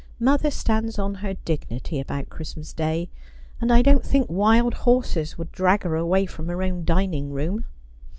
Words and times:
Mother 0.19 0.49
stands 0.49 0.97
on 0.97 1.13
her 1.21 1.35
dignity 1.35 1.99
about 1.99 2.27
Christmas 2.31 2.73
Day; 2.73 3.07
and 3.61 3.71
I 3.71 3.83
don't 3.83 4.03
think 4.03 4.31
wild 4.31 4.73
horses 4.73 5.37
would 5.37 5.51
drag 5.51 5.83
her 5.83 5.95
away 5.95 6.25
from 6.25 6.47
her 6.47 6.63
own 6.63 6.85
dining 6.85 7.29
room. 7.31 7.65